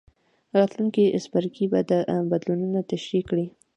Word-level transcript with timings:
راتلونکی 0.57 1.03
څپرکی 1.23 1.65
به 1.71 1.79
دا 1.89 1.99
بدلونونه 2.31 2.79
تشریح 2.91 3.23
کړي. 3.29 3.45